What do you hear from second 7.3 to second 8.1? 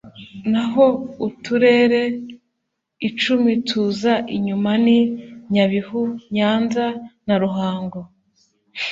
ruhango.